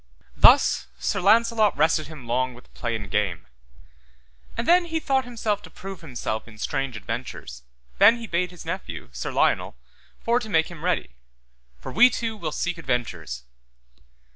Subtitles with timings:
[0.35, 3.45] Thus Sir Launcelot rested him long with play and game.
[4.57, 7.61] And then he thought himself to prove himself in strange adventures,
[7.99, 9.75] then he bade his nephew, Sir Lionel,
[10.19, 11.11] for to make him ready;
[11.77, 13.43] for we two will seek adventures.